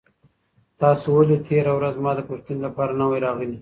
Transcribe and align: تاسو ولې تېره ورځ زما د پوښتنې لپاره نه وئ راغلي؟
تاسو 0.81 1.07
ولې 1.17 1.37
تېره 1.47 1.71
ورځ 1.77 1.93
زما 1.99 2.11
د 2.15 2.21
پوښتنې 2.29 2.59
لپاره 2.67 2.91
نه 2.99 3.05
وئ 3.09 3.19
راغلي؟ 3.25 3.57